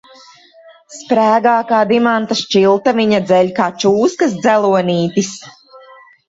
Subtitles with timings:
[0.93, 5.31] Sprēgā kā dimanta šķiltaviņa, dzeļ kā čūskas dzelonītis.